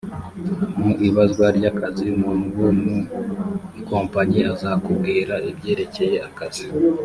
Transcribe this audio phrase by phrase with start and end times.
[0.81, 2.95] mu ibazwa ry akazi umuntu wo mu
[3.81, 6.65] ikompanyi azakubwira ibyerekeye akazi